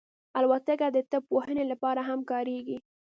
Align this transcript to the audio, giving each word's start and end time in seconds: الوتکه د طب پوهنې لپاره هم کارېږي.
الوتکه 0.37 0.87
د 0.95 0.97
طب 1.11 1.23
پوهنې 1.31 1.63
لپاره 1.71 2.01
هم 2.09 2.19
کارېږي. 2.31 2.77